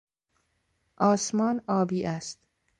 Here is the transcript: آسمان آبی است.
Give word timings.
آسمان 0.97 1.61
آبی 1.67 2.03
است. 2.05 2.39